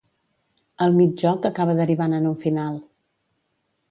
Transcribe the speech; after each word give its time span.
El 0.85 0.95
mig 1.01 1.11
joc 1.25 1.45
acaba 1.51 1.77
derivant 1.81 2.17
en 2.21 2.27
un 2.31 2.35
final. 2.47 2.83